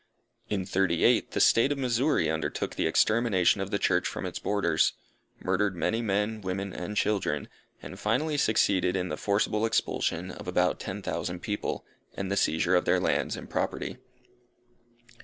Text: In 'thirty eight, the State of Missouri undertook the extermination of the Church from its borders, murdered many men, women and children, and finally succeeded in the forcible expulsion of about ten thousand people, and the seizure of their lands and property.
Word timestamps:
In 0.49 0.65
'thirty 0.65 1.03
eight, 1.03 1.29
the 1.29 1.39
State 1.39 1.71
of 1.71 1.77
Missouri 1.77 2.27
undertook 2.27 2.73
the 2.73 2.87
extermination 2.87 3.61
of 3.61 3.69
the 3.69 3.77
Church 3.77 4.07
from 4.07 4.25
its 4.25 4.39
borders, 4.39 4.93
murdered 5.39 5.75
many 5.75 6.01
men, 6.01 6.41
women 6.41 6.73
and 6.73 6.97
children, 6.97 7.47
and 7.83 7.99
finally 7.99 8.35
succeeded 8.35 8.95
in 8.95 9.09
the 9.09 9.15
forcible 9.15 9.63
expulsion 9.63 10.31
of 10.31 10.47
about 10.47 10.79
ten 10.79 11.03
thousand 11.03 11.41
people, 11.41 11.85
and 12.15 12.31
the 12.31 12.35
seizure 12.35 12.73
of 12.75 12.85
their 12.85 12.99
lands 12.99 13.37
and 13.37 13.47
property. 13.47 13.97